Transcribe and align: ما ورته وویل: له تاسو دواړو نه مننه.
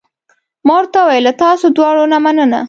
ما 0.67 0.73
ورته 0.77 0.97
وویل: 1.01 1.23
له 1.27 1.33
تاسو 1.43 1.65
دواړو 1.75 2.03
نه 2.13 2.17
مننه. 2.25 2.59